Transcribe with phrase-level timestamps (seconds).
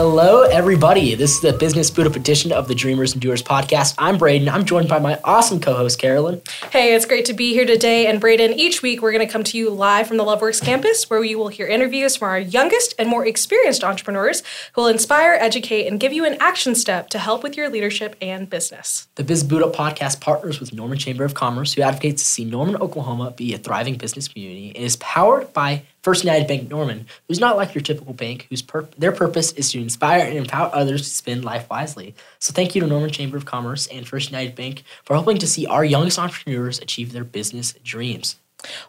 [0.00, 1.16] Hello, everybody.
[1.16, 3.96] This is the Business Up edition of the Dreamers and Doers podcast.
[3.98, 4.48] I'm Braden.
[4.48, 6.40] I'm joined by my awesome co host, Carolyn.
[6.70, 8.06] Hey, it's great to be here today.
[8.06, 11.10] And Braden, each week we're going to come to you live from the LoveWorks campus
[11.10, 14.44] where you will hear interviews from our youngest and more experienced entrepreneurs
[14.74, 18.14] who will inspire, educate, and give you an action step to help with your leadership
[18.22, 19.08] and business.
[19.16, 22.76] The Biz Up podcast partners with Norman Chamber of Commerce, who advocates to see Norman,
[22.76, 27.40] Oklahoma be a thriving business community, and is powered by First United Bank Norman, who's
[27.40, 31.02] not like your typical bank, whose pur- their purpose is to inspire and empower others
[31.02, 32.14] to spend life wisely.
[32.38, 35.46] So thank you to Norman Chamber of Commerce and First United Bank for helping to
[35.46, 38.36] see our youngest entrepreneurs achieve their business dreams.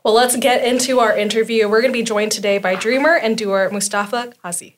[0.04, 1.70] Well, let's get into our interview.
[1.70, 4.76] We're going to be joined today by dreamer and doer Mustafa Ghazi.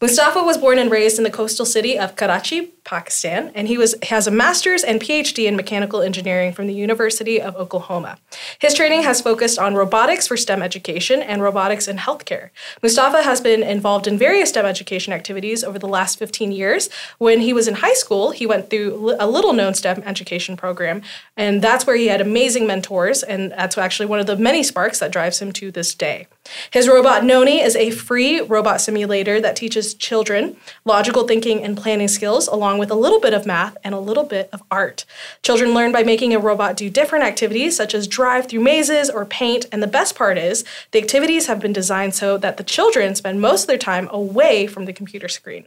[0.00, 3.94] Mustafa was born and raised in the coastal city of Karachi, Pakistan, and he was
[4.02, 8.18] has a master's and PhD in mechanical engineering from the University of Oklahoma.
[8.58, 12.50] His training has focused on robotics for STEM education and robotics in healthcare.
[12.82, 16.90] Mustafa has been involved in various STEM education activities over the last 15 years.
[17.18, 21.02] When he was in high school, he went through a little known STEM education program,
[21.36, 24.98] and that's where he had amazing mentors, and that's actually one of the many sparks
[24.98, 26.26] that drives him to this day.
[26.70, 32.08] His robot Noni is a free robot simulator that teaches children logical thinking and planning
[32.08, 35.04] skills, along with a little bit of math and a little bit of art.
[35.42, 39.24] Children learn by making a robot do different activities, such as drive through mazes or
[39.24, 39.66] paint.
[39.70, 43.40] And the best part is, the activities have been designed so that the children spend
[43.40, 45.66] most of their time away from the computer screen.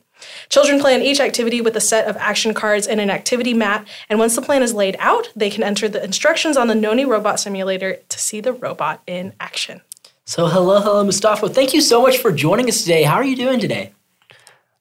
[0.49, 4.19] Children plan each activity with a set of action cards and an activity mat, and
[4.19, 7.39] once the plan is laid out, they can enter the instructions on the Noni Robot
[7.39, 9.81] Simulator to see the robot in action.
[10.25, 11.49] So, hello, hello, Mustafa.
[11.49, 13.03] Thank you so much for joining us today.
[13.03, 13.91] How are you doing today?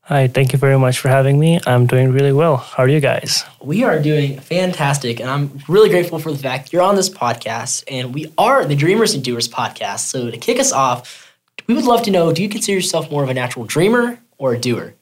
[0.09, 1.61] Hi, thank you very much for having me.
[1.67, 2.59] I'm doing really well.
[2.59, 3.43] How are you guys?
[3.63, 7.85] We are doing fantastic, and I'm really grateful for the fact you're on this podcast,
[7.89, 10.01] and we are the Dreamers and Doers podcast.
[10.01, 11.35] So, to kick us off,
[11.67, 14.55] we would love to know do you consider yourself more of a natural dreamer or
[14.55, 14.95] a doer?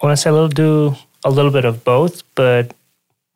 [0.00, 0.94] I want to say a little do
[1.24, 2.72] a little bit of both, but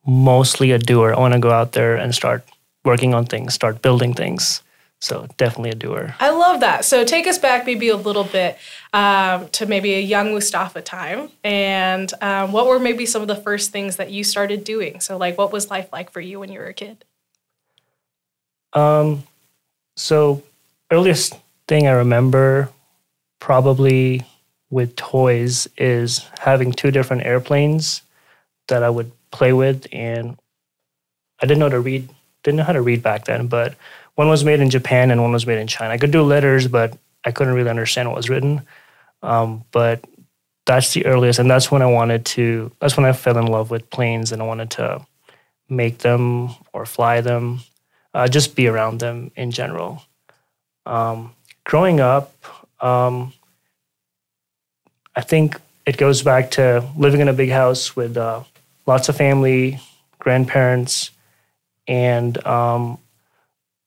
[0.06, 1.14] mostly a doer.
[1.14, 2.44] I want to go out there and start
[2.84, 4.62] working on things, start building things.
[5.00, 6.14] So definitely a doer.
[6.20, 6.84] I love that.
[6.84, 8.56] So take us back maybe a little bit
[8.92, 13.34] um, to maybe a young Mustafa time, and um, what were maybe some of the
[13.34, 15.00] first things that you started doing?
[15.00, 17.04] So like, what was life like for you when you were a kid?
[18.74, 19.24] Um,
[19.96, 20.44] so
[20.88, 21.34] earliest
[21.66, 22.68] thing I remember,
[23.40, 24.24] probably
[24.72, 28.00] with toys, is having two different airplanes
[28.68, 30.36] that I would play with, and
[31.40, 32.08] I didn't know to read,
[32.42, 33.74] didn't know how to read back then, but
[34.14, 35.92] one was made in Japan and one was made in China.
[35.92, 38.62] I could do letters, but I couldn't really understand what was written.
[39.22, 40.04] Um, but
[40.64, 42.72] that's the earliest, and that's when I wanted to.
[42.80, 45.06] That's when I fell in love with planes, and I wanted to
[45.68, 47.60] make them or fly them,
[48.14, 50.02] uh, just be around them in general.
[50.86, 51.32] Um,
[51.64, 52.32] growing up,
[52.80, 53.32] um,
[55.14, 58.42] I think it goes back to living in a big house with uh,
[58.86, 59.80] lots of family,
[60.18, 61.10] grandparents,
[61.86, 62.98] and um,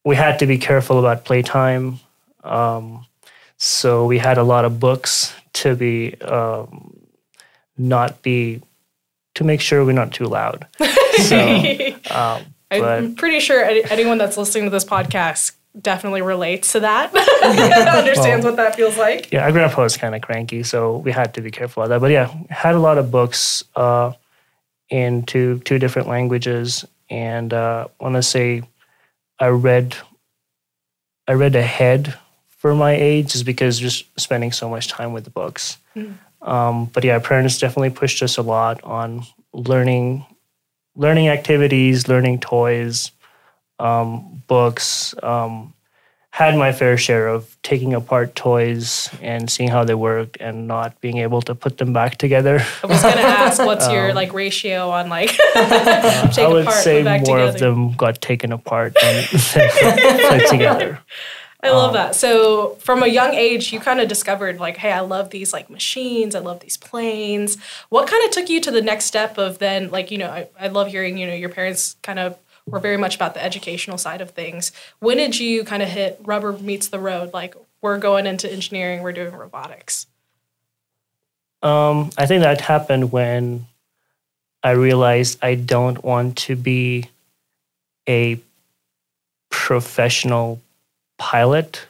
[0.03, 1.99] we had to be careful about playtime.
[2.43, 3.05] Um,
[3.57, 6.95] so we had a lot of books to be um,
[7.77, 8.61] not be
[9.35, 10.67] to make sure we're not too loud.
[11.15, 11.39] So,
[12.11, 17.13] um, I'm pretty sure anyone that's listening to this podcast definitely relates to that.
[17.95, 19.31] Understands well, what that feels like.
[19.31, 22.01] Yeah, our grandpa was kind of cranky, so we had to be careful of that.
[22.01, 24.13] But yeah, had a lot of books uh,
[24.89, 28.63] in two two different languages, and uh, want to say
[29.39, 29.95] I read
[31.27, 35.29] I read ahead for my age just because just spending so much time with the
[35.29, 35.77] books.
[35.95, 36.17] Mm.
[36.41, 40.25] Um, but yeah, our parents definitely pushed us a lot on learning
[40.95, 43.11] learning activities, learning toys,
[43.79, 45.15] um, books.
[45.21, 45.73] Um,
[46.35, 50.99] had my fair share of taking apart toys and seeing how they worked and not
[50.99, 52.59] being able to put them back together.
[52.83, 56.63] I was going to ask, what's your um, like ratio on like uh, I would
[56.63, 57.43] apart, say more together.
[57.43, 60.99] of them got taken apart than put together.
[61.63, 62.15] I love um, that.
[62.15, 65.69] So from a young age, you kind of discovered like, hey, I love these like
[65.69, 66.35] machines.
[66.35, 67.57] I love these planes.
[67.87, 70.49] What kind of took you to the next step of then like, you know, I,
[70.59, 73.97] I love hearing, you know, your parents kind of were very much about the educational
[73.97, 74.71] side of things.
[74.99, 77.33] When did you kind of hit rubber meets the road?
[77.33, 80.07] Like we're going into engineering, we're doing robotics.
[81.61, 83.67] Um, I think that happened when
[84.63, 87.09] I realized I don't want to be
[88.09, 88.39] a
[89.49, 90.59] professional
[91.17, 91.85] pilot.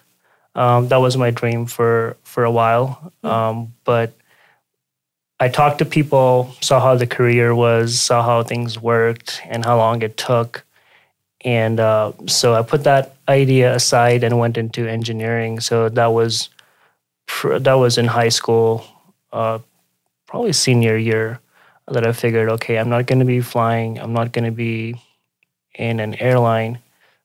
[0.55, 3.27] Um, that was my dream for for a while, hmm.
[3.27, 4.13] um, but
[5.39, 9.77] I talked to people, saw how the career was, saw how things worked, and how
[9.77, 10.64] long it took,
[11.45, 15.59] and uh, so I put that idea aside and went into engineering.
[15.59, 16.49] So that was
[17.43, 18.83] that was in high school,
[19.31, 19.59] uh,
[20.25, 21.39] probably senior year
[21.87, 23.99] that I figured, okay, I'm not going to be flying.
[23.99, 24.99] I'm not going to be
[25.75, 26.79] in an airline.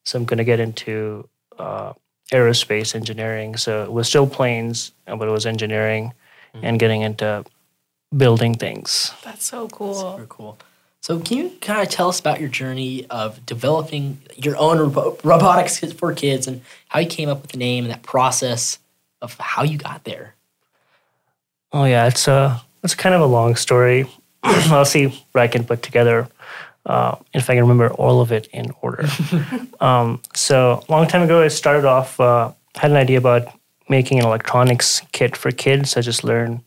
[0.04, 1.26] So I'm going to get into
[1.58, 1.94] uh,
[2.30, 3.56] aerospace engineering.
[3.56, 6.12] So it was still planes, but it was engineering
[6.54, 6.66] mm-hmm.
[6.66, 7.44] and getting into
[8.14, 9.12] building things.
[9.24, 9.94] That's so cool.
[9.94, 10.58] That's Super cool.
[11.02, 15.18] So, can you kind of tell us about your journey of developing your own ro-
[15.24, 18.78] robotics for kids and how you came up with the name and that process
[19.22, 20.34] of how you got there?
[21.72, 24.06] Oh yeah, it's a it's kind of a long story.
[24.42, 26.28] I'll see what I can put together
[26.84, 29.08] uh, if I can remember all of it in order.
[29.80, 33.48] um, so, a long time ago, I started off uh, had an idea about
[33.88, 35.96] making an electronics kit for kids.
[35.96, 36.60] I just learned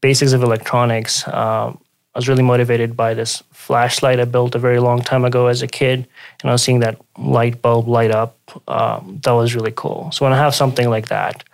[0.00, 1.26] basics of electronics.
[1.28, 1.80] Um,
[2.14, 5.62] I was really motivated by this flashlight I built a very long time ago as
[5.62, 6.08] a kid,
[6.42, 8.36] and I was seeing that light bulb light up.
[8.66, 10.10] Um, that was really cool.
[10.12, 11.44] So when I have something like that,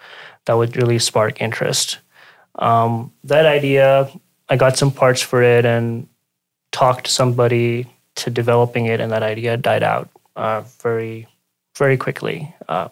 [0.46, 1.98] that would really spark interest.
[2.54, 4.10] Um, that idea,
[4.48, 6.08] I got some parts for it and
[6.72, 7.86] talked to somebody
[8.16, 11.26] to developing it, and that idea died out uh, very,
[11.76, 12.54] very quickly.
[12.66, 12.88] Uh,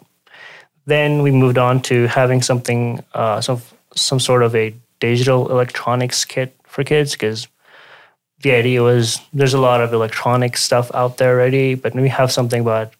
[0.85, 3.59] then we moved on to having something, uh, some
[3.95, 7.47] some sort of a digital electronics kit for kids because
[8.41, 12.31] the idea was there's a lot of electronic stuff out there already, but we have
[12.31, 12.93] something about,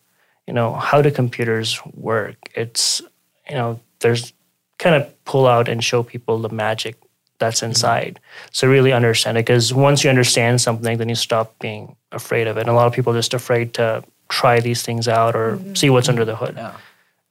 [0.48, 2.36] you know, how do computers work?
[2.56, 3.02] It's,
[3.50, 4.34] you know, there's
[4.78, 6.96] kind of pull out and show people the magic
[7.40, 7.68] that's mm-hmm.
[7.68, 8.20] inside.
[8.20, 8.50] Mm-hmm.
[8.52, 12.58] So really understand it because once you understand something, then you stop being afraid of
[12.58, 12.62] it.
[12.62, 15.76] And a lot of people are just afraid to try these things out or mm-hmm.
[15.76, 16.56] see what's under the hood.
[16.58, 16.76] Yeah.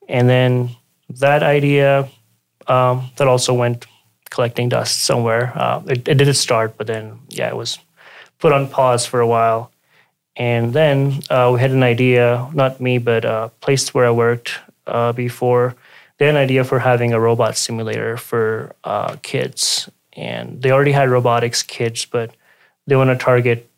[0.09, 0.71] And then
[1.09, 2.09] that idea,
[2.67, 3.87] um, that also went
[4.31, 5.53] collecting dust somewhere.
[5.55, 7.79] Uh, it, it did start, but then yeah, it was
[8.39, 9.71] put on pause for a while.
[10.37, 14.53] And then uh, we had an idea, not me, but a place where I worked
[14.87, 15.77] uh, before.
[16.19, 19.89] They had an idea for having a robot simulator for uh, kids.
[20.13, 22.35] And they already had robotics kits, but
[22.87, 23.69] they want to target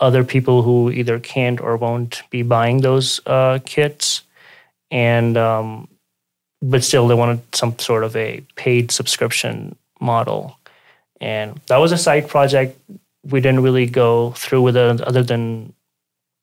[0.00, 4.22] other people who either can't or won't be buying those uh, kits.
[4.90, 5.88] And um,
[6.60, 10.58] but still, they wanted some sort of a paid subscription model.
[11.20, 12.78] And that was a side project
[13.24, 15.72] we didn't really go through with it other than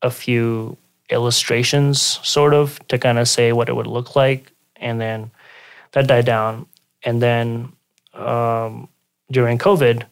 [0.02, 0.78] a few
[1.10, 4.52] illustrations, sort of, to kind of say what it would look like.
[4.78, 5.32] And then
[5.92, 6.68] that died down.
[7.04, 7.72] And then
[8.14, 8.88] um,
[9.32, 10.04] during COVID,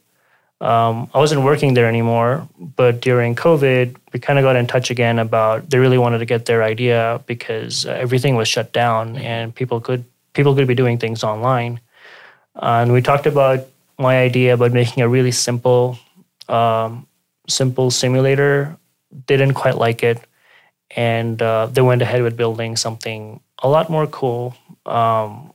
[0.59, 4.89] um, I wasn't working there anymore, but during COVID, we kind of got in touch
[4.89, 9.53] again about they really wanted to get their idea because everything was shut down and
[9.53, 10.03] people could
[10.33, 11.79] people could be doing things online.
[12.55, 13.67] Uh, and we talked about
[13.99, 15.99] my idea about making a really simple
[16.49, 17.07] um,
[17.47, 18.77] simple simulator,
[19.25, 20.19] didn't quite like it,
[20.95, 24.55] and uh, they went ahead with building something a lot more cool,
[24.85, 25.53] um,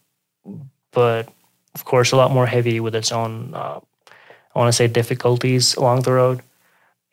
[0.91, 1.29] but
[1.75, 3.81] of course a lot more heavy with its own, uh,
[4.55, 6.43] I want to say, difficulties along the road.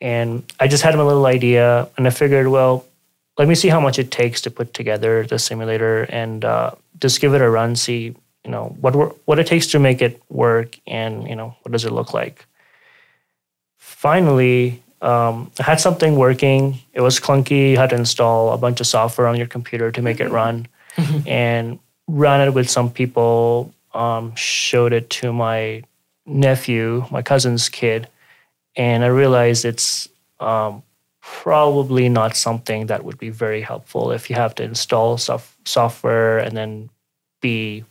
[0.00, 2.86] And I just had a little idea, and I figured, well,
[3.38, 7.20] let me see how much it takes to put together the simulator and uh, just
[7.20, 8.94] give it a run, see you know what
[9.26, 12.46] what it takes to make it work, and you know what does it look like
[13.80, 16.78] finally, um, I had something working.
[16.92, 17.70] It was clunky.
[17.70, 20.68] You had to install a bunch of software on your computer to make it run,
[21.26, 23.74] and ran it with some people.
[23.92, 25.82] Um, showed it to my
[26.24, 28.08] nephew, my cousin's kid,
[28.76, 30.08] and I realized it's
[30.38, 30.82] um,
[31.20, 36.38] probably not something that would be very helpful if you have to install sof- software
[36.38, 36.90] and then
[37.40, 37.84] be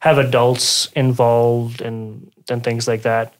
[0.00, 3.34] have adults involved and and things like that.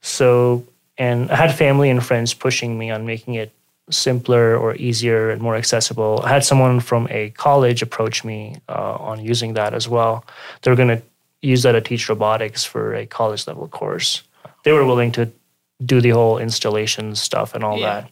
[0.00, 0.64] So
[0.98, 3.52] and I had family and friends pushing me on making it
[3.90, 6.20] simpler or easier and more accessible.
[6.24, 10.24] I had someone from a college approach me uh, on using that as well.
[10.62, 11.02] They were going to
[11.40, 14.22] use that to teach robotics for a college level course.
[14.64, 15.30] They were willing to
[15.84, 18.06] do the whole installation stuff and all yeah.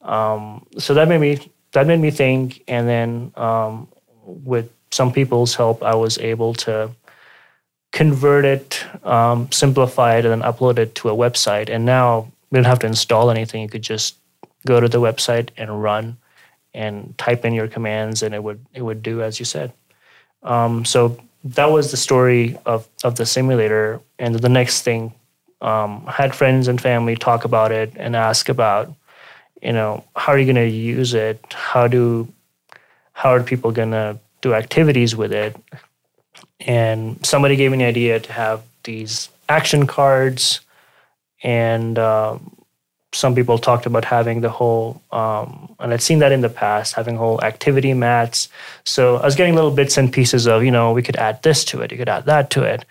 [0.00, 0.08] that.
[0.08, 3.88] Um, so that made me that made me think, and then um,
[4.24, 6.90] with some people's help, I was able to
[7.92, 11.68] convert it, um, simplify it, and then upload it to a website.
[11.68, 13.62] And now we don't have to install anything.
[13.62, 14.16] You could just
[14.66, 16.16] go to the website and run
[16.74, 19.72] and type in your commands, and it would it would do as you said.
[20.42, 24.00] Um, so that was the story of of the simulator.
[24.18, 25.12] And the next thing,
[25.60, 28.92] um, I had friends and family talk about it and ask about,
[29.60, 31.44] you know, how are you going to use it?
[31.52, 32.32] How do
[33.12, 35.54] how are people going to do activities with it?
[36.66, 40.60] And somebody gave me an idea to have these action cards.
[41.42, 42.56] And um,
[43.12, 46.94] some people talked about having the whole um, and i'd seen that in the past
[46.94, 48.48] having whole activity mats.
[48.84, 51.64] So i was getting little bits and pieces of you know we could add this
[51.66, 52.84] to it you could add that to it.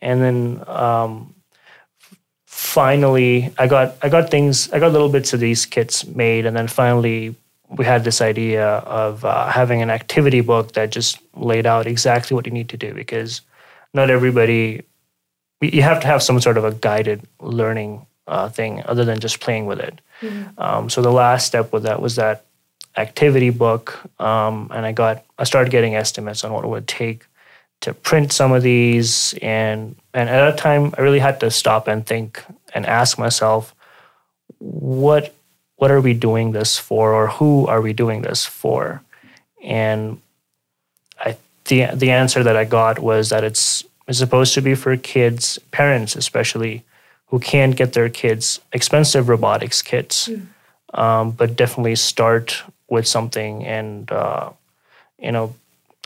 [0.00, 1.34] And then um,
[2.46, 6.56] finally I got I got things I got little bits of these kits made, and
[6.56, 7.34] then finally
[7.68, 12.34] we had this idea of uh, having an activity book that just laid out exactly
[12.34, 13.40] what you need to do because
[13.92, 14.82] not everybody
[15.60, 19.40] you have to have some sort of a guided learning uh, thing other than just
[19.40, 20.00] playing with it.
[20.20, 20.60] Mm-hmm.
[20.60, 22.44] Um, so the last step with that was that
[22.96, 27.26] activity book, um, and I got I started getting estimates on what it would take
[27.82, 31.88] to print some of these, and and at that time I really had to stop
[31.88, 32.42] and think
[32.74, 33.74] and ask myself,
[34.58, 35.35] what
[35.76, 39.02] what are we doing this for, or who are we doing this for,
[39.62, 40.20] and
[41.20, 44.96] I the the answer that I got was that it's it's supposed to be for
[44.96, 46.84] kids, parents especially,
[47.26, 50.46] who can't get their kids expensive robotics kits, mm.
[50.94, 53.64] um, but definitely start with something.
[53.64, 54.50] And uh,
[55.18, 55.54] you know,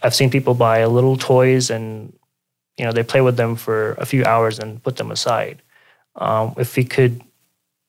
[0.03, 2.13] I've seen people buy little toys and
[2.77, 5.63] you know they play with them for a few hours and put them aside.
[6.17, 7.23] Um, if we could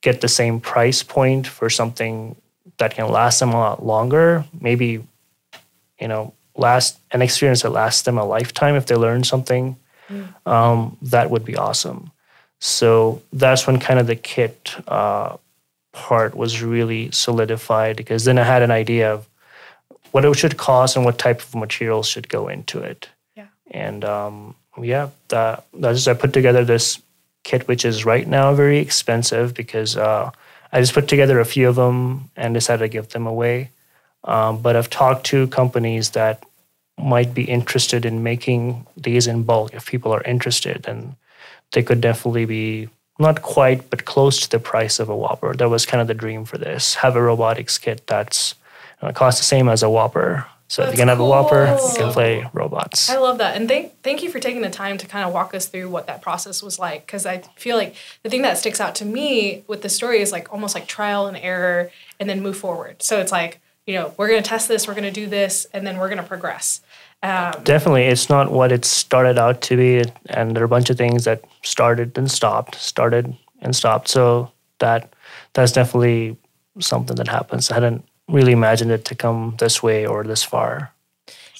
[0.01, 2.36] get the same price point for something
[2.77, 5.03] that can last them a lot longer, maybe
[6.00, 9.77] you know last an experience that lasts them a lifetime if they learn something
[10.10, 10.27] mm.
[10.46, 12.12] um, that would be awesome
[12.62, 15.36] so that's when kind of the kit uh,
[15.93, 19.27] part was really solidified because then I had an idea of
[20.12, 23.10] what it should cost and what type of materials should go into it.
[23.36, 23.48] Yeah.
[23.72, 27.01] And um, yeah, that, that's I put together this
[27.43, 30.31] kit, which is right now very expensive because uh,
[30.71, 33.71] I just put together a few of them and decided to give them away.
[34.24, 36.43] Um, but I've talked to companies that
[36.98, 40.86] might be interested in making these in bulk if people are interested.
[40.88, 41.15] And
[41.71, 45.53] they could definitely be not quite, but close to the price of a Whopper.
[45.55, 46.95] That was kind of the dream for this.
[46.95, 48.55] Have a robotics kit that's
[49.01, 50.45] you costs the same as a Whopper.
[50.72, 51.28] So that's if you can have cool.
[51.28, 53.10] a Whopper, you can play robots.
[53.10, 53.58] I love that.
[53.58, 56.08] And thank thank you for taking the time to kind of walk us through what
[56.08, 57.06] that process was like.
[57.06, 60.32] Because I feel like the thing that sticks out to me with the story is
[60.32, 63.04] like almost like trial and error and then move forward.
[63.04, 65.98] So it's like, you know, we're gonna test this, we're gonna do this, and then
[65.98, 66.80] we're gonna progress.
[67.22, 70.90] Um, Definitely, it's not what it started out to be, and there are a bunch
[70.90, 74.08] of things that started and stopped, started and stopped.
[74.08, 75.13] So that
[75.51, 76.38] that's definitely
[76.80, 77.70] something that happens.
[77.70, 80.93] I hadn't really imagined it to come this way or this far.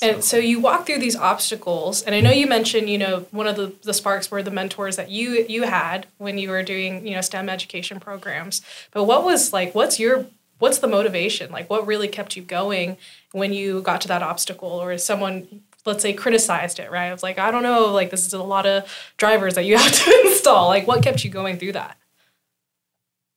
[0.02, 3.46] And so you walk through these obstacles, and I know you mentioned, you know, one
[3.46, 7.06] of the, the sparks were the mentors that you you had when you were doing,
[7.06, 8.64] you know, STEM education programs.
[8.92, 10.26] But what was like, what's your
[10.58, 11.52] what's the motivation?
[11.52, 12.98] Like, what really kept you going
[13.32, 16.90] when you got to that obstacle, or someone, let's say, criticized it?
[16.90, 17.10] Right?
[17.10, 19.78] I was like, I don't know, like this is a lot of drivers that you
[19.78, 20.68] have to install.
[20.68, 21.96] Like, what kept you going through that?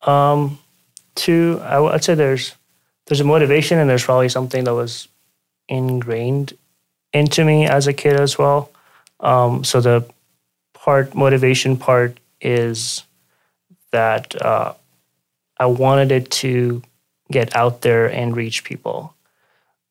[0.00, 0.58] Um,
[1.14, 2.54] two I would say there's
[3.06, 5.08] there's a motivation, and there's probably something that was
[5.68, 6.54] ingrained
[7.12, 8.70] into me as a kid as well.
[9.20, 10.04] Um, so the
[10.72, 13.04] part motivation part is
[13.92, 14.74] that uh,
[15.58, 16.82] I wanted it to
[17.30, 19.14] get out there and reach people.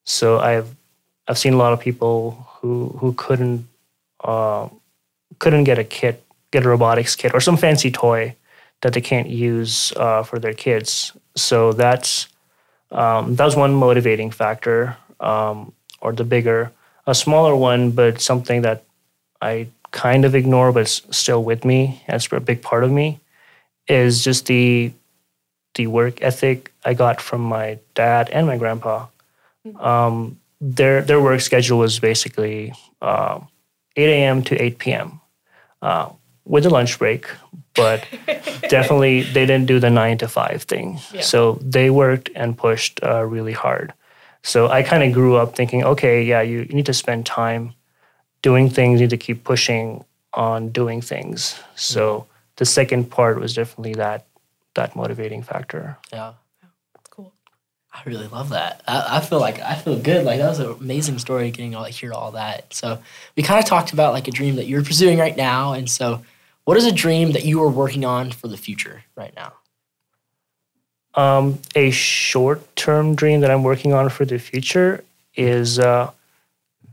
[0.06, 0.76] So I've
[1.28, 3.68] I've seen a lot of people who who couldn't
[4.24, 4.70] uh,
[5.40, 8.36] couldn't get a kit, get a robotics kit or some fancy toy
[8.82, 11.14] that they can't use uh, for their kids.
[11.36, 12.28] So that's
[12.94, 16.72] um, that was one motivating factor, um, or the bigger,
[17.08, 18.84] a smaller one, but something that
[19.42, 22.02] I kind of ignore, but it's still with me.
[22.08, 23.20] It's a big part of me.
[23.88, 24.94] Is just the
[25.76, 29.08] the work ethic I got from my dad and my grandpa.
[29.80, 33.40] Um, their their work schedule was basically uh,
[33.96, 34.44] 8 a.m.
[34.44, 35.20] to 8 p.m.
[35.82, 36.10] Uh,
[36.46, 37.28] with a lunch break,
[37.76, 38.06] but
[38.70, 41.00] definitely they didn't do the nine to five thing.
[41.14, 41.22] Yeah.
[41.22, 43.94] So they worked and pushed uh, really hard.
[44.44, 47.74] So I kind of grew up thinking, okay, yeah, you, you need to spend time
[48.42, 50.04] doing things, you need to keep pushing
[50.34, 51.60] on doing things.
[51.76, 52.30] So mm-hmm.
[52.58, 54.26] the second part was definitely that
[54.76, 55.98] that motivating factor.
[56.12, 56.34] Yeah.
[57.12, 57.32] Cool.
[57.94, 58.82] I really love that.
[58.88, 60.26] I, I, feel like I feel good.
[60.26, 62.74] Like that was an amazing story getting all hear all that.
[62.74, 63.00] So
[63.38, 65.74] we kind of talked about like a dream that you're pursuing right now.
[65.74, 66.24] And so
[66.66, 69.54] what is a dream that you are working on for the future right now?
[71.16, 75.04] Um, a short term dream that I'm working on for the future
[75.36, 76.12] is uh,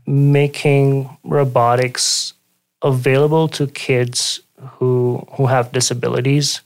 [0.05, 2.33] making robotics
[2.81, 4.41] available to kids
[4.77, 6.61] who who have disabilities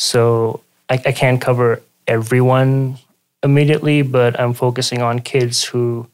[0.00, 2.96] so I, I can't cover everyone
[3.42, 6.08] immediately, but I'm focusing on kids who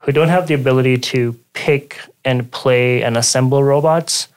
[0.00, 4.28] who don't have the ability to pick and play and assemble robots,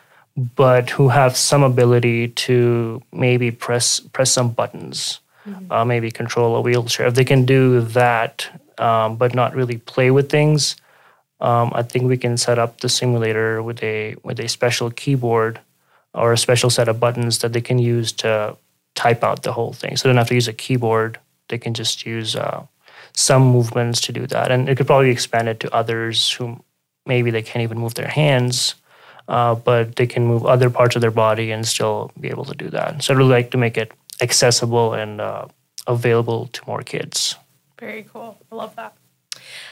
[0.56, 5.72] but who have some ability to maybe press press some buttons, mm-hmm.
[5.72, 7.08] uh, maybe control a wheelchair.
[7.08, 10.76] If they can do that, um, but not really play with things,
[11.42, 15.60] um, I think we can set up the simulator with a with a special keyboard
[16.14, 18.56] or a special set of buttons that they can use to
[18.96, 19.96] type out the whole thing.
[19.96, 21.20] So they don't have to use a keyboard.
[21.48, 22.66] They can just use uh,
[23.14, 24.52] some movements to do that.
[24.52, 26.60] And it could probably expand it to others who
[27.06, 28.76] maybe they can't even move their hands,
[29.30, 32.56] uh, but they can move other parts of their body and still be able to
[32.56, 33.04] do that.
[33.04, 35.46] So I'd really like to make it accessible and uh,
[35.88, 37.36] available to more kids.
[37.80, 38.38] Very cool.
[38.52, 38.94] I love that.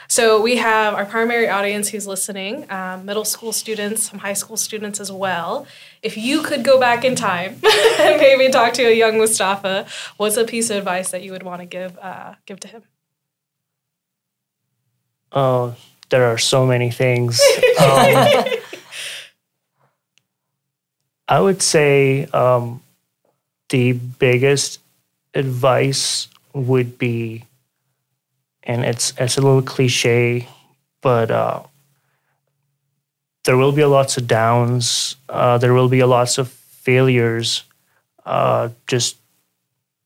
[0.07, 4.55] So we have our primary audience who's listening, um, middle school students, some high school
[4.55, 5.67] students as well.
[6.01, 7.59] If you could go back in time
[7.99, 9.85] and maybe talk to a young Mustafa,
[10.15, 12.83] what's a piece of advice that you would want to give uh, give to him?
[15.33, 15.75] Oh,
[16.09, 17.41] there are so many things.
[17.77, 18.43] Um,
[21.27, 22.81] I would say um,
[23.69, 24.79] the biggest
[25.33, 27.43] advice would be,
[28.63, 30.47] and it's it's a little cliche,
[31.01, 31.63] but uh,
[33.43, 35.15] there will be a lots of downs.
[35.27, 37.63] Uh, there will be a lots of failures.
[38.25, 39.17] Uh, just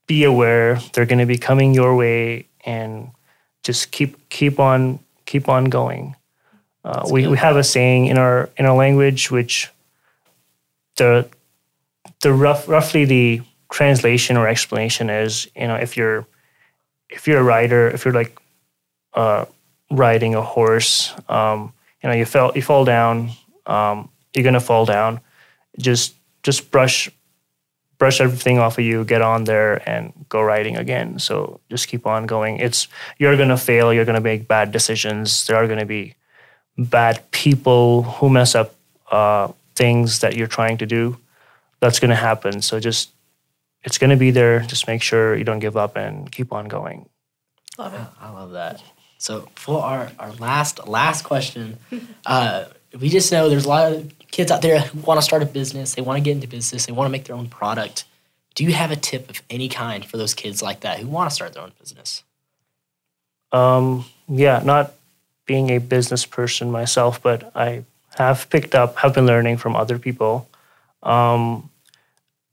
[0.08, 3.12] be aware they're going to be coming your way, and
[3.63, 6.16] just keep keep on keep on going.
[6.84, 9.70] Uh, we, we have a saying in our in our language which
[11.01, 11.13] the
[12.22, 13.41] the rough roughly the
[13.72, 16.25] translation or explanation is you know if you're
[17.10, 18.34] if you're a rider if you're like
[19.13, 19.43] uh,
[19.89, 23.31] riding a horse um, you know you fell you fall down
[23.65, 25.20] um, you're gonna fall down.
[25.79, 27.10] Just just brush
[27.98, 31.20] brush everything off of you get on there and go riding again.
[31.20, 32.58] So just keep on going.
[32.58, 35.46] It's you're gonna fail you're gonna make bad decisions.
[35.46, 36.15] There are gonna be
[36.77, 38.75] bad people who mess up
[39.12, 41.18] uh, things that you're trying to do
[41.80, 43.12] that's gonna happen so just
[43.84, 44.60] it's going to be there.
[44.62, 47.08] Just make sure you don't give up and keep on going.
[47.78, 48.01] Love it.
[48.20, 48.84] I love that.
[49.18, 51.77] So for our, our last last question,
[52.25, 52.66] uh,
[53.00, 55.46] we just know there's a lot of kids out there who want to start a
[55.46, 55.96] business.
[55.96, 56.86] They want to get into business.
[56.86, 58.05] They want to make their own product.
[58.55, 61.29] Do you have a tip of any kind for those kids like that who want
[61.29, 62.24] to start their own business?
[63.51, 64.94] Um, yeah, not
[65.46, 67.84] being a business person myself, but I
[68.22, 70.48] have picked up, have been learning from other people.
[71.03, 71.70] Um,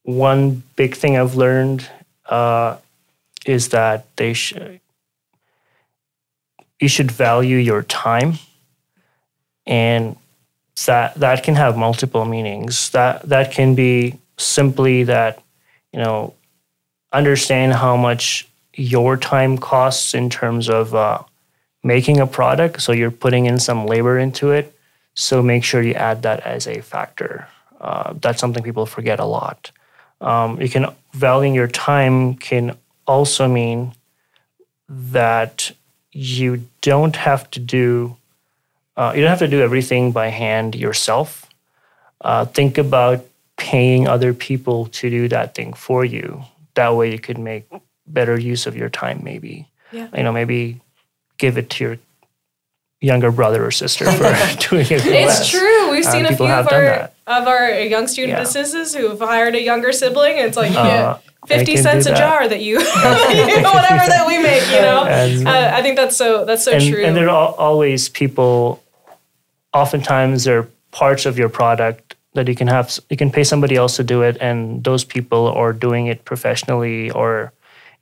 [0.02, 1.88] one big thing I've learned
[2.26, 2.78] uh,
[3.46, 4.80] is that they should
[6.80, 8.34] you should value your time,
[9.66, 10.16] and
[10.86, 12.90] that that can have multiple meanings.
[12.90, 15.42] That that can be simply that
[15.92, 16.34] you know
[17.12, 21.22] understand how much your time costs in terms of uh,
[21.82, 22.80] making a product.
[22.80, 24.72] So you're putting in some labor into it.
[25.18, 27.48] So make sure you add that as a factor.
[27.80, 29.72] Uh, that's something people forget a lot.
[30.20, 33.94] Um, you can valuing your time can also mean
[34.88, 35.72] that
[36.12, 38.16] you don't have to do
[38.96, 41.46] uh, you don't have to do everything by hand yourself.
[42.20, 43.24] Uh, think about
[43.56, 46.42] paying other people to do that thing for you.
[46.74, 47.64] That way, you could make
[48.08, 49.20] better use of your time.
[49.24, 50.08] Maybe Yeah.
[50.16, 50.80] you know maybe
[51.38, 51.98] give it to your
[53.00, 54.24] younger brother or sister for
[54.70, 55.00] doing it.
[55.02, 55.90] for It's true.
[55.90, 57.14] We've Um, seen a people few have of done our that.
[57.26, 58.40] of our young student Yeah.
[58.44, 60.38] businesses who've hired a younger sibling.
[60.38, 62.18] And it's like you Uh, fifty cents a that.
[62.18, 64.66] jar that you you whatever that we make.
[64.72, 67.04] You know, And- uh, I think that's so that's so and, true.
[67.04, 68.82] and there are always people
[69.72, 73.76] oftentimes there are parts of your product that you can have you can pay somebody
[73.76, 77.52] else to do it and those people are doing it professionally or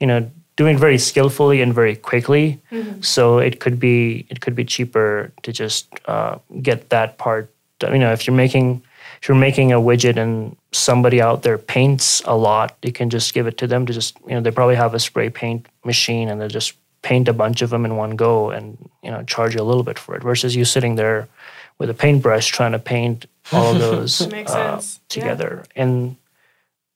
[0.01, 2.59] you know doing very skillfully and very quickly
[3.01, 7.93] so it could be it could be cheaper to just uh, get that part done.
[7.93, 8.83] you know if you're making
[9.21, 13.35] if you're making a widget and somebody out there paints a lot you can just
[13.35, 16.29] give it to them to just you know they probably have a spray paint machine
[16.29, 19.55] and they just paint a bunch of them in one go and you know charge
[19.55, 21.29] you a little bit for it versus you sitting there
[21.79, 25.01] with a paintbrush trying to paint all of those uh, sense.
[25.01, 25.21] Yeah.
[25.21, 26.17] together and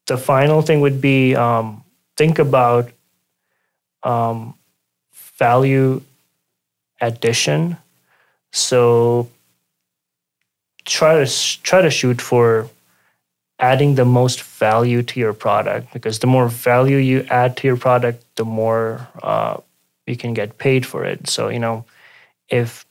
[0.07, 1.83] the final thing would be um,
[2.17, 2.91] think about
[4.03, 4.55] um,
[5.37, 6.01] value
[6.99, 7.77] addition.
[8.51, 9.29] So
[10.85, 12.69] try to try to shoot for
[13.59, 17.77] adding the most value to your product because the more value you add to your
[17.77, 19.57] product the more uh,
[20.07, 21.27] you can get paid for it.
[21.27, 21.85] So you know
[22.49, 22.85] if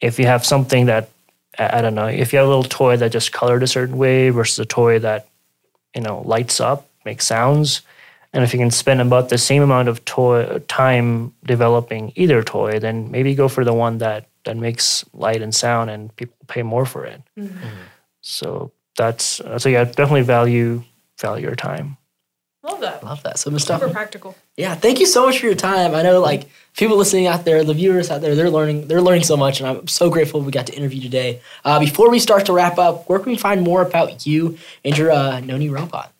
[0.00, 1.10] if you have something that
[1.58, 4.30] I don't know if you have a little toy that just colored a certain way
[4.30, 5.28] versus a toy that
[5.94, 7.82] you know lights up makes sounds
[8.32, 12.78] and if you can spend about the same amount of toy time developing either toy
[12.78, 16.62] then maybe go for the one that that makes light and sound and people pay
[16.62, 17.22] more for it
[18.20, 20.82] so that's uh, so yeah definitely value
[21.18, 21.96] value your time
[22.68, 23.04] Love that.
[23.04, 23.38] Love that.
[23.38, 24.36] So Super practical.
[24.56, 25.94] yeah, thank you so much for your time.
[25.94, 29.22] I know like people listening out there, the viewers out there, they're learning they're learning
[29.22, 31.40] so much, and I'm so grateful we got to interview today.
[31.64, 34.98] Uh, before we start to wrap up, where can we find more about you and
[34.98, 36.12] your uh, Noni robot?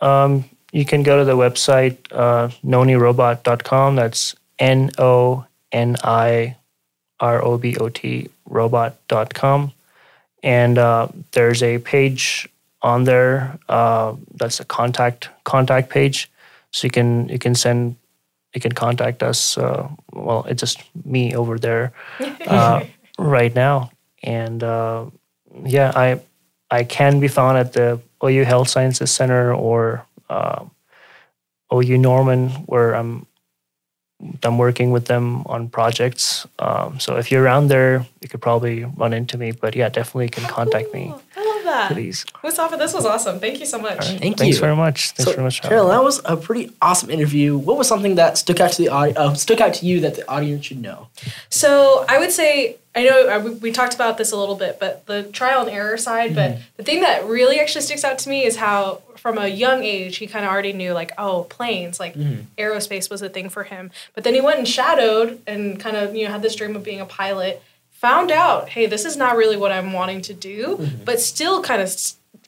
[0.00, 3.96] Um, you can go to the website uh, nonirobot.com.
[3.96, 6.56] That's N O N I
[7.18, 9.72] R O B O T robot.com.
[10.42, 12.48] And uh, there's a page
[12.82, 16.30] on there uh, that's a contact contact page.
[16.72, 17.96] So you can you can send
[18.54, 19.58] you can contact us.
[19.58, 21.92] Uh, well, it's just me over there
[22.46, 22.84] uh,
[23.18, 23.90] right now.
[24.22, 25.06] And uh,
[25.64, 26.20] yeah, I
[26.70, 30.64] I can be found at the OU Health Sciences Center or uh,
[31.74, 33.26] OU Norman, where I'm
[34.44, 36.46] I'm working with them on projects.
[36.58, 39.52] Um, so if you're around there, you could probably run into me.
[39.52, 41.22] But yeah, definitely can contact me, Cool.
[41.38, 41.92] I love that.
[41.92, 42.26] please.
[42.44, 43.40] Mustafa, this was awesome.
[43.40, 44.04] Thank you so much.
[44.20, 44.60] Thank Thanks you.
[44.60, 45.12] very much.
[45.12, 45.62] Thanks So, very much.
[45.62, 47.56] for Carol, that was a pretty awesome interview.
[47.56, 50.16] What was something that stuck out to the audi- uh, stuck out to you that
[50.16, 51.08] the audience should know?
[51.48, 54.78] So I would say I know uh, we- we talked about this a little bit,
[54.78, 56.34] but the trial and error side.
[56.34, 59.84] But the thing that really actually sticks out to me is how, from a young
[59.84, 62.14] age, he kind of already knew like, oh, planes, like
[62.58, 63.90] aerospace was a thing for him.
[64.14, 66.82] But then he went and shadowed and kind of you know had this dream of
[66.82, 67.62] being a pilot.
[67.92, 71.82] Found out, hey, this is not really what I'm wanting to do, but still kind
[71.82, 71.94] of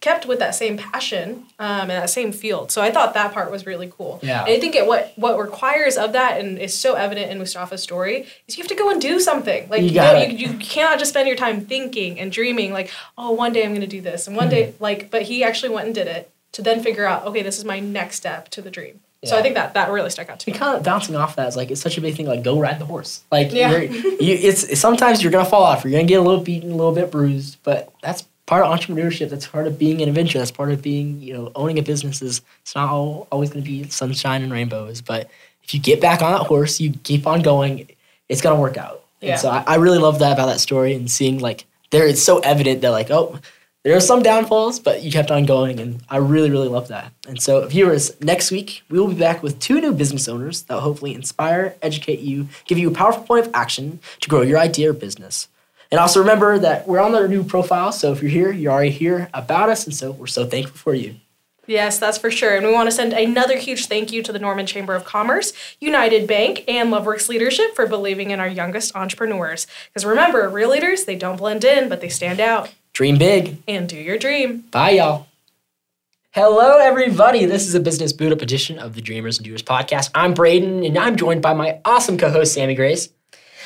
[0.01, 2.73] kept with that same passion um, and that same field.
[2.73, 4.19] So I thought that part was really cool.
[4.23, 4.41] Yeah.
[4.45, 7.83] And I think it what what requires of that and is so evident in Mustafa's
[7.83, 9.69] story is you have to go and do something.
[9.69, 12.91] Like You you, know, you, you cannot just spend your time thinking and dreaming like,
[13.19, 14.83] oh, one day I'm going to do this, and one day Mm-hmm.
[14.83, 17.65] like, but he actually went and did it to then figure out, okay, this is
[17.65, 19.01] my next step to the dream.
[19.25, 20.59] So I think that that really stuck out to me.
[20.59, 22.27] kind of bouncing off that is like it's such a big thing.
[22.27, 23.23] Like go ride the horse.
[23.31, 23.71] Like Yeah.
[23.71, 25.85] you're, you, it's sometimes you're gonna fall off.
[25.85, 29.31] You're gonna get a little beaten, a little bit bruised, but that's part of entrepreneurship.
[29.31, 30.41] That's part of being an adventure.
[30.41, 32.21] That's part of being you know owning a business.
[32.21, 35.01] Is it's not all, always gonna be sunshine and rainbows.
[35.01, 35.31] But
[35.63, 37.87] if you get back on that horse, you keep on going.
[38.29, 39.05] It's gonna work out.
[39.21, 39.33] Yeah.
[39.33, 42.21] And so I, I really love that about that story and seeing like there it's
[42.21, 43.39] so evident that like oh
[43.85, 47.13] there are some downfalls, but you kept on going, and I really, really love that.
[47.27, 50.75] And so, viewers, next week we will be back with two new business owners that
[50.75, 54.59] will hopefully inspire, educate you, give you a powerful point of action to grow your
[54.59, 55.49] idea or business.
[55.91, 58.91] And also remember that we're on our new profile, so if you're here, you're already
[58.91, 61.17] here about us, and so we're so thankful for you.
[61.67, 62.57] Yes, that's for sure.
[62.57, 65.53] And we want to send another huge thank you to the Norman Chamber of Commerce,
[65.81, 69.67] United Bank, and Loveworks Leadership for believing in our youngest entrepreneurs.
[69.89, 72.73] Because remember, real leaders, they don't blend in, but they stand out.
[72.93, 73.63] Dream big.
[73.67, 74.65] And do your dream.
[74.71, 75.27] Bye, y'all.
[76.33, 77.47] Hello, everybody.
[77.47, 80.11] This is a Business Boot Up edition of the Dreamers and Doers podcast.
[80.15, 83.09] I'm Braden, and I'm joined by my awesome co host, Sammy Grace.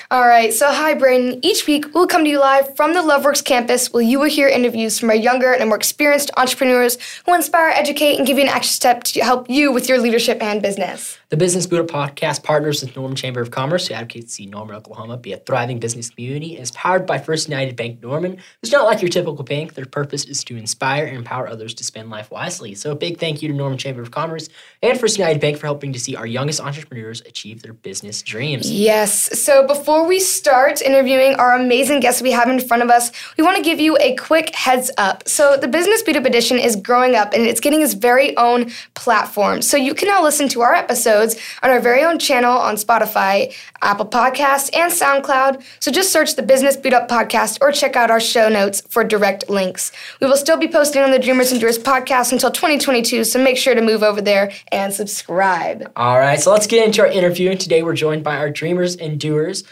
[0.09, 1.45] All right, so hi, Braden.
[1.45, 4.47] Each week, we'll come to you live from the Loveworks campus where you will hear
[4.47, 8.49] interviews from our younger and more experienced entrepreneurs who inspire, educate, and give you an
[8.49, 11.19] action step to help you with your leadership and business.
[11.31, 14.77] The Business Buddha podcast partners with Norman Chamber of Commerce, who advocates to see Norman,
[14.77, 18.71] Oklahoma be a thriving business community, and is powered by First United Bank Norman, who's
[18.71, 19.75] not like your typical bank.
[19.75, 22.77] Their purpose is to inspire and empower others to spend life wisely.
[22.77, 24.49] So, a big thank you to Norman Chamber of Commerce
[24.83, 28.71] and First United Bank for helping to see our youngest entrepreneurs achieve their business dreams.
[28.71, 33.13] Yes, so before we start interviewing our amazing guests we have in front of us,
[33.39, 35.29] we want to give you a quick heads up.
[35.29, 38.71] So, the Business Beat Up Edition is growing up and it's getting its very own
[38.95, 39.63] platform.
[39.63, 43.55] So, you can now listen to our episodes on our very own channel on Spotify,
[43.83, 45.63] Apple Podcasts, and SoundCloud.
[45.81, 49.05] So, just search the Business Beat Up Podcast or check out our show notes for
[49.05, 49.93] direct links.
[50.21, 53.57] We will still be posting on the Dreamers and Doers podcast until 2022, so make
[53.57, 55.91] sure to move over there and subscribe.
[55.97, 57.51] All right, so let's get into our interview.
[57.51, 59.65] And today we're joined by our dreamers and doers.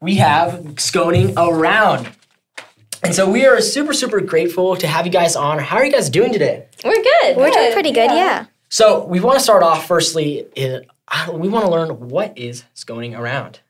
[0.00, 2.10] We have Sconing Around.
[3.02, 5.58] And so we are super, super grateful to have you guys on.
[5.58, 6.66] How are you guys doing today?
[6.84, 7.36] We're good.
[7.36, 8.46] We're doing pretty good, yeah.
[8.68, 10.46] So we want to start off firstly.
[10.56, 13.60] uh, we want to learn what is Sconing Around.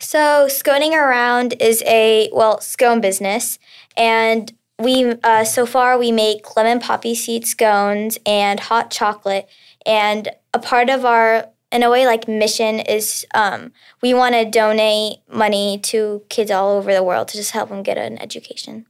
[0.00, 3.58] So, sconing around is a well scone business,
[3.96, 9.48] and we uh, so far we make lemon poppy seed scones and hot chocolate.
[9.86, 14.44] And a part of our, in a way, like mission is um, we want to
[14.48, 18.86] donate money to kids all over the world to just help them get an education.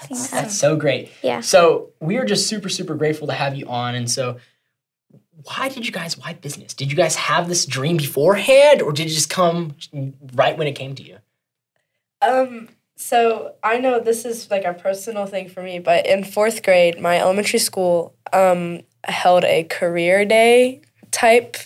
[0.00, 1.10] That's, that's so great.
[1.22, 1.40] Yeah.
[1.40, 3.96] So we are just super, super grateful to have you on.
[3.96, 4.38] And so,
[5.42, 6.16] why did you guys?
[6.16, 6.74] Why business?
[6.74, 9.74] Did you guys have this dream beforehand, or did it just come
[10.34, 11.18] right when it came to you?
[12.22, 16.62] Um, so I know this is like a personal thing for me, but in fourth
[16.62, 21.56] grade, my elementary school um, held a career day type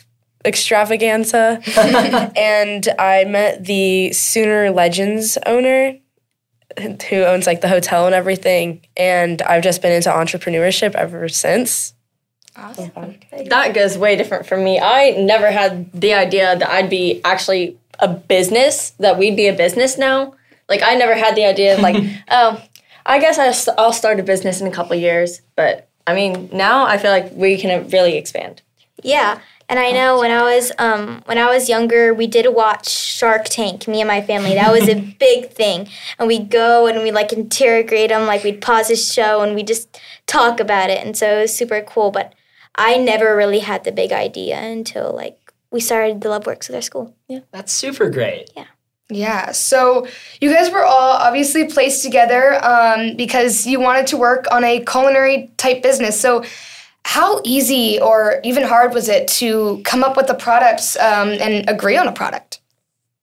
[0.44, 1.60] extravaganza,
[2.36, 5.98] and I met the Sooner Legends owner
[7.08, 11.94] who owns like the hotel and everything, and I've just been into entrepreneurship ever since.
[12.56, 13.18] Awesome.
[13.46, 14.80] That goes way different from me.
[14.80, 19.52] I never had the idea that I'd be actually a business, that we'd be a
[19.52, 20.34] business now.
[20.68, 21.96] Like, I never had the idea of, like,
[22.30, 22.62] oh,
[23.06, 25.40] I guess I'll I'll start a business in a couple years.
[25.56, 28.62] But I mean, now I feel like we can really expand.
[29.02, 29.40] Yeah.
[29.70, 33.44] And I know when I was um, when I was younger, we did watch Shark
[33.44, 33.86] Tank.
[33.86, 34.54] Me and my family.
[34.54, 35.88] That was a big thing.
[36.18, 38.26] And we go and we like interrogate them.
[38.26, 41.06] Like we'd pause the show and we just talk about it.
[41.06, 42.10] And so it was super cool.
[42.10, 42.34] But
[42.74, 46.74] I never really had the big idea until like we started the Love Works with
[46.74, 47.14] our school.
[47.28, 47.40] Yeah.
[47.52, 48.50] That's super great.
[48.56, 48.66] Yeah.
[49.12, 50.06] Yeah, so
[50.40, 54.84] you guys were all obviously placed together um, because you wanted to work on a
[54.84, 56.20] culinary type business.
[56.20, 56.44] So,
[57.04, 61.68] how easy or even hard was it to come up with the products um, and
[61.68, 62.60] agree on a product?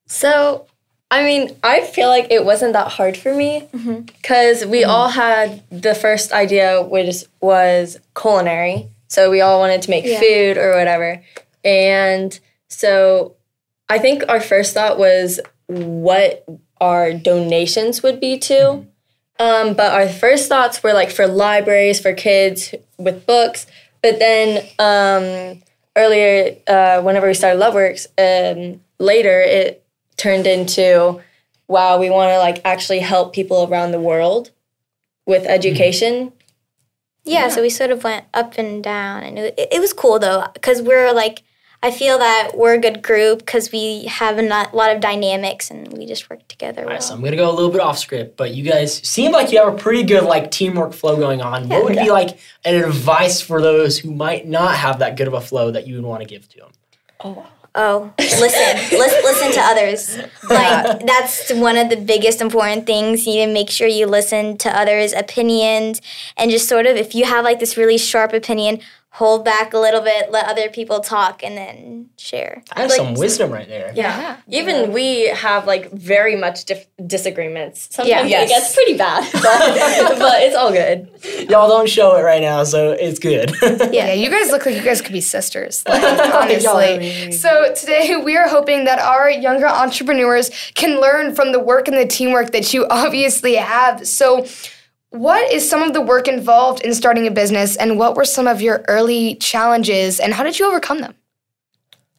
[0.07, 0.65] So,
[1.11, 4.01] I mean, I feel like it wasn't that hard for me mm-hmm.
[4.01, 4.89] because we mm-hmm.
[4.89, 8.89] all had the first idea, which was culinary.
[9.07, 10.19] So we all wanted to make Yeah.
[10.19, 11.23] food or whatever.
[11.63, 12.37] And
[12.67, 13.35] so
[13.89, 16.45] I think our first thought was what
[16.79, 18.53] our donations would be to.
[18.53, 18.89] Mm-hmm.
[19.39, 23.67] Um, but our first thoughts were like for libraries, for kids with books.
[24.02, 25.62] But then um,
[25.95, 29.84] earlier, uh, whenever we started LoveWorks, um, later it
[30.17, 31.21] turned into,
[31.67, 34.52] wow, we want to like actually help people around the world
[35.26, 36.32] with education.
[37.23, 40.45] Yeah, so we sort of went up and down, and it, it was cool though,
[40.54, 41.43] because we're like,
[41.83, 45.87] I feel that we're a good group because we have a lot of dynamics and
[45.95, 46.93] we just work together well.
[46.93, 49.51] right, so I'm gonna go a little bit off script, but you guys seem like
[49.51, 51.69] you have a pretty good like teamwork flow going on.
[51.69, 55.33] what would be like an advice for those who might not have that good of
[55.33, 56.71] a flow that you would want to give to them?
[57.19, 57.45] Oh.
[57.75, 58.41] oh, listen,
[58.97, 60.17] listen, listen to others.
[60.49, 63.27] Like that's one of the biggest important things.
[63.27, 66.01] You need to make sure you listen to others' opinions
[66.37, 68.79] and just sort of if you have like this really sharp opinion,
[69.17, 72.62] hold back a little bit, let other people talk, and then share.
[72.75, 73.91] That's Like- some wisdom right there.
[73.95, 74.38] Yeah.
[74.47, 77.88] Even we have like very much dif- disagreements.
[77.91, 78.43] Sometimes Yes.
[78.45, 81.08] it gets pretty bad, but, but it's all good.
[81.49, 83.51] Y'all don't show it right now, so it's good.
[83.91, 86.03] Yeah, you guys look like you guys could be sisters, like,
[86.34, 87.32] honestly.
[87.32, 91.97] So today we are hoping that our younger entrepreneurs can learn from the work and
[91.97, 94.08] the teamwork that you obviously have.
[94.08, 94.45] So
[95.12, 98.48] what is some of the work involved in starting a business and what were some
[98.48, 101.15] of your early challenges and how did you overcome them?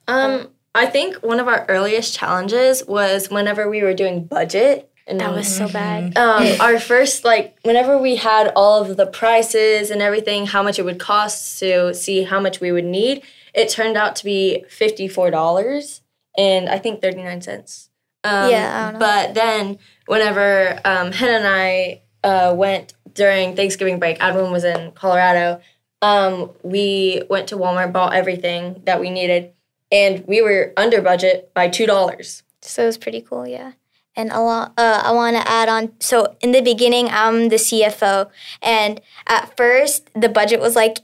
[0.06, 4.90] Um, I think one of our earliest challenges was whenever we were doing budget.
[5.06, 6.18] And That was so bad.
[6.18, 10.78] um, our first like whenever we had all of the prices and everything, how much
[10.78, 13.22] it would cost to see how much we would need.
[13.54, 16.02] It turned out to be fifty four dollars
[16.36, 17.88] and I think thirty nine cents.
[18.22, 18.98] Um, Yeah, I don't know.
[18.98, 24.92] But then whenever um, Hannah and I uh, went during Thanksgiving break, Adwin was in
[24.92, 25.60] Colorado.
[26.02, 29.52] Um, we went to Walmart, bought everything that we needed,
[29.90, 32.42] and we were under budget by two dollars.
[32.62, 33.72] So it was pretty cool, yeah.
[34.14, 35.92] And a lot, uh, I want to add on.
[36.00, 38.30] So in the beginning, I'm the CFO,
[38.62, 40.98] and at first the budget was like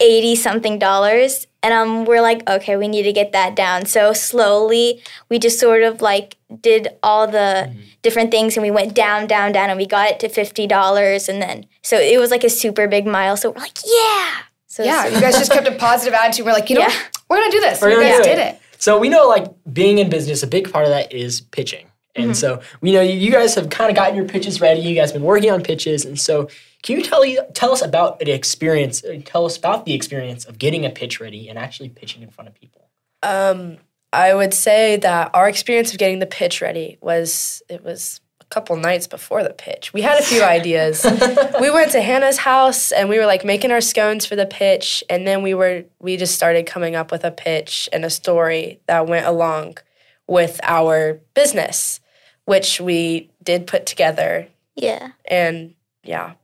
[0.00, 3.86] eighty something dollars, and um, we're like, okay, we need to get that down.
[3.86, 8.94] So slowly, we just sort of like did all the different things, and we went
[8.94, 12.30] down, down, down, and we got it to fifty dollars, and then so it was
[12.30, 14.30] like a super big mile so We're like, yeah.
[14.66, 16.46] So Yeah, you guys just kept a positive attitude.
[16.46, 16.88] We're like, you know, Yeah.
[17.26, 17.30] what?
[17.30, 17.80] we're gonna do this.
[17.80, 18.54] We're you gonna guys do did it.
[18.54, 18.60] it.
[18.78, 21.86] So we know like being in business, a big part of that is pitching.
[22.14, 24.80] And so we know you, you guys have kind of gotten your pitches ready.
[24.80, 26.48] You guys have been working on pitches, and so
[26.82, 29.04] can you tell you tell us about the experience?
[29.04, 32.30] uh, Tell us about the experience of getting a pitch ready and actually pitching in
[32.30, 32.88] front of people.
[33.22, 33.78] Um,
[34.12, 38.44] I would say that our experience of getting the pitch ready was it was a
[38.46, 39.92] couple nights before the pitch.
[39.92, 41.04] We had a few ideas.
[41.60, 45.02] we went to Hannah's house and we were like making our scones for the pitch,
[45.10, 48.80] and then we were we just started coming up with a pitch and a story
[48.86, 49.78] that went along
[50.26, 52.00] with our business,
[52.44, 54.46] which we did put together.
[54.76, 55.08] yeah.
[55.26, 56.34] And yeah,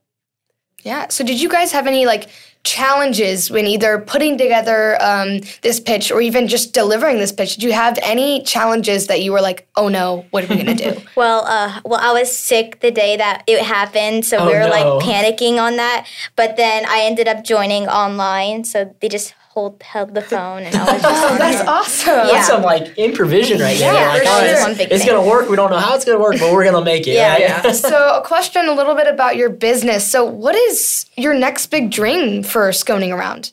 [0.84, 1.08] Yeah.
[1.08, 2.28] So, did you guys have any like
[2.62, 7.54] challenges when either putting together um, this pitch or even just delivering this pitch?
[7.54, 10.74] Did you have any challenges that you were like, oh no, what are we gonna
[10.74, 11.00] do?
[11.16, 14.64] Well, uh, well, I was sick the day that it happened, so Oh, we were
[14.64, 14.68] no.
[14.70, 16.06] like panicking on that.
[16.34, 20.74] But then I ended up joining online, so they just hold held the phone, and
[20.74, 21.24] I was just.
[21.24, 21.68] oh, that's it.
[21.68, 22.14] awesome.
[22.14, 22.26] Yeah.
[22.26, 23.94] That's some like improvision right there.
[23.94, 24.70] Yeah, like, for oh, sure.
[24.70, 25.48] it's, it's gonna work.
[25.48, 27.12] We don't know how it's gonna work, but we're gonna make it.
[27.12, 27.32] Yeah.
[27.32, 27.40] right?
[27.40, 27.72] Yeah.
[27.84, 30.06] So, a question a little bit about your business.
[30.06, 33.52] So, what is your next big dream for Sconing Around?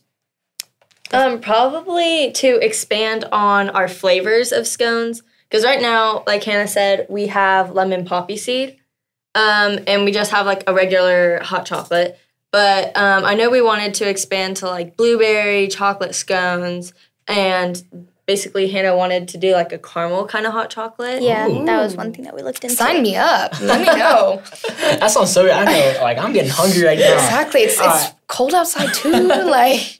[1.11, 5.21] Um, probably to expand on our flavors of scones.
[5.49, 8.77] Because right now, like Hannah said, we have lemon poppy seed.
[9.35, 12.17] Um, and we just have like a regular hot chocolate.
[12.51, 16.93] But um, I know we wanted to expand to like blueberry, chocolate scones,
[17.27, 17.81] and
[18.25, 21.21] basically Hannah wanted to do like a caramel kind of hot chocolate.
[21.21, 22.75] Yeah, that was one thing that we looked into.
[22.75, 23.59] Sign me up.
[23.61, 24.41] Let me know.
[25.01, 25.51] That sounds so good.
[25.51, 27.13] I know, like I'm getting hungry right now.
[27.13, 27.61] exactly.
[27.61, 28.13] It's, All it's right.
[28.27, 29.11] cold outside too.
[29.27, 29.99] Like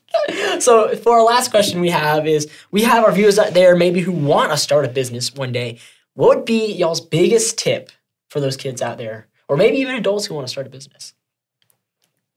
[0.60, 4.02] So for our last question we have is we have our viewers out there maybe
[4.02, 5.80] who want to start a business one day.
[6.14, 7.90] What would be y'all's biggest tip
[8.30, 9.28] for those kids out there?
[9.48, 11.14] Or maybe even adults who want to start a business?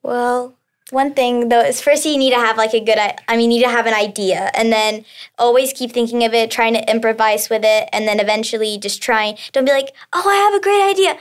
[0.05, 0.55] Well,
[0.91, 3.51] one thing though is first you need to have like a good i I mean
[3.51, 5.07] you need to have an idea and then
[5.39, 9.39] always keep thinking of it trying to improvise with it and then eventually just trying
[9.53, 11.19] don't be like oh i have a great idea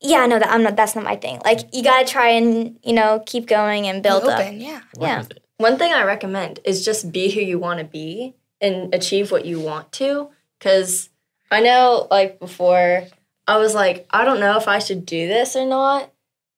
[0.00, 2.92] yeah no that i'm not that's not my thing like you gotta try and you
[2.92, 4.80] know keep going and build up yeah.
[5.00, 5.24] Yeah.
[5.56, 9.44] One thing I recommend is just be who you want to be and achieve what
[9.44, 10.30] you want to.
[10.58, 11.10] Because
[11.50, 13.04] I know, like, before,
[13.46, 16.10] I was like, I don't know if I should do this or not.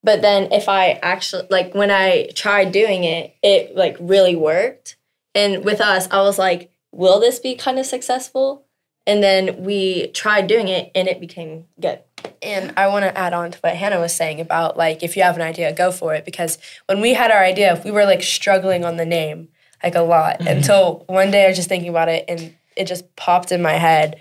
[0.06, 4.96] But then if I actually, like, when I tried doing it, it, like, really worked.
[5.34, 8.64] And with us, I was like, will this be kind of successful?
[9.04, 11.98] And then we tried doing it and it became good.
[12.40, 15.24] And I want to add on to what Hannah was saying about like if you
[15.24, 16.24] have an idea, go for it.
[16.24, 19.48] Because when we had our idea, we were like struggling on the name
[19.82, 20.48] like a lot mm-hmm.
[20.48, 23.74] until one day I was just thinking about it and it just popped in my
[23.74, 24.20] head.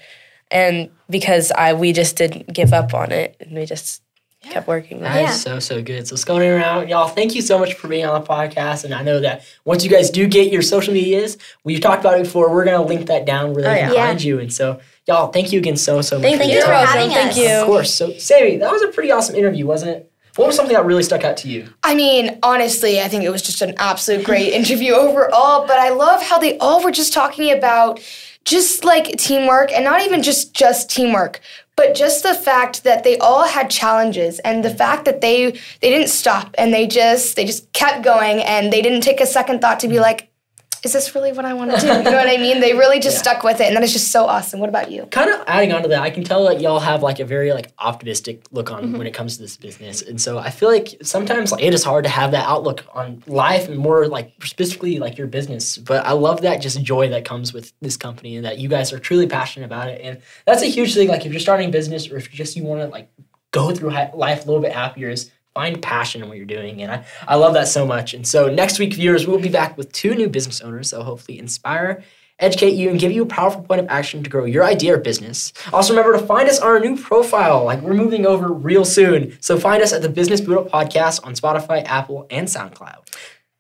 [0.52, 4.02] And because I we just didn't give up on it and we just
[4.51, 4.99] kept working.
[4.99, 5.29] with That it.
[5.29, 6.08] is so so good.
[6.08, 7.08] So going around, y'all.
[7.08, 8.84] Thank you so much for being on the podcast.
[8.86, 12.17] And I know that once you guys do get your social medias, we've talked about
[12.19, 12.51] it before.
[12.51, 14.05] We're gonna link that down where they Oh, can yeah.
[14.08, 14.39] find you.
[14.39, 16.23] And so, y'all, thank you again so so much.
[16.23, 16.62] Thank for you.
[16.62, 16.86] for time.
[16.88, 17.49] having Thank you.
[17.49, 17.93] Of course.
[17.93, 20.12] So, Sammy, that was a pretty awesome interview, wasn't it?
[20.36, 21.69] What was something that really stuck out to you?
[21.81, 25.89] I mean, honestly, I think it was just an absolute great interview overall, but I
[25.91, 28.01] love how they all were just talking about
[28.43, 31.39] just like teamwork and not even just just teamwork,
[31.76, 35.90] but just the fact that they all had challenges and the fact that they they
[35.90, 39.62] didn't stop and they just they just kept going and they didn't take a second
[39.62, 40.30] thought to be like
[40.86, 41.88] is this really what I want to do?
[41.88, 42.62] You know what I mean?
[42.62, 44.60] They really just stuck with it, and that is just so awesome.
[44.60, 45.08] What about you?
[45.08, 47.52] kind of adding on to that, I can tell that y'all have like a very
[47.52, 48.98] like optimistic look on mm-hmm.
[49.00, 51.84] when it comes to this business, and so I feel like sometimes like it is
[51.84, 55.78] hard to have that outlook on life and more like specifically like your business.
[55.78, 58.93] But I love that just joy that comes with this company and that you guys
[58.93, 61.08] are truly passionate about it, and that's a huge thing.
[61.08, 63.10] Like if you're starting a business or if you just you want to like
[63.50, 66.91] go through life a little bit happier is find passion in what you're doing and
[66.91, 69.91] I, I love that so much and so next week viewers we'll be back with
[69.94, 72.04] two new business owners that will hopefully inspire
[72.39, 74.98] educate you and give you a powerful point of action to grow your idea or
[74.98, 78.84] business also remember to find us on our new profile like we're moving over real
[78.84, 83.10] soon so find us at the business boot up podcast on spotify apple and soundcloud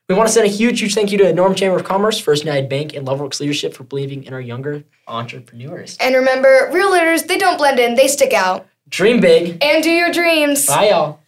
[0.07, 2.19] we want to send a huge, huge thank you to the Norman Chamber of Commerce,
[2.19, 5.97] First United Bank, and Loveworks Leadership for believing in our younger entrepreneurs.
[5.99, 8.67] And remember, real leaders, they don't blend in, they stick out.
[8.87, 9.57] Dream big.
[9.63, 10.67] And do your dreams.
[10.67, 11.21] Bye, y'all.